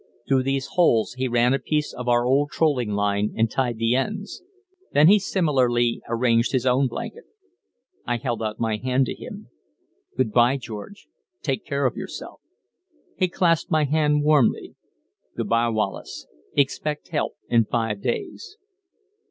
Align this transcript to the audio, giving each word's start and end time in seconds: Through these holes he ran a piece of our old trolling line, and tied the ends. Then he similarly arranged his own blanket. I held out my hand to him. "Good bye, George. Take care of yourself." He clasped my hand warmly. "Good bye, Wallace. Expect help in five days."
Through 0.27 0.41
these 0.41 0.65
holes 0.73 1.13
he 1.19 1.27
ran 1.27 1.53
a 1.53 1.59
piece 1.59 1.93
of 1.93 2.07
our 2.07 2.25
old 2.25 2.49
trolling 2.49 2.89
line, 2.89 3.35
and 3.37 3.51
tied 3.51 3.77
the 3.77 3.93
ends. 3.93 4.41
Then 4.93 5.07
he 5.07 5.19
similarly 5.19 6.01
arranged 6.09 6.53
his 6.53 6.65
own 6.65 6.87
blanket. 6.87 7.25
I 8.03 8.17
held 8.17 8.41
out 8.41 8.59
my 8.59 8.77
hand 8.77 9.05
to 9.05 9.13
him. 9.13 9.49
"Good 10.17 10.31
bye, 10.31 10.57
George. 10.57 11.07
Take 11.43 11.67
care 11.67 11.85
of 11.85 11.95
yourself." 11.97 12.41
He 13.15 13.27
clasped 13.27 13.69
my 13.69 13.83
hand 13.83 14.23
warmly. 14.23 14.73
"Good 15.37 15.49
bye, 15.49 15.69
Wallace. 15.69 16.25
Expect 16.55 17.09
help 17.09 17.33
in 17.47 17.65
five 17.65 18.01
days." 18.01 18.57